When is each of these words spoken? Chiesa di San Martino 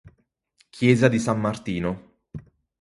Chiesa 0.71 1.07
di 1.09 1.19
San 1.19 1.39
Martino 1.39 2.21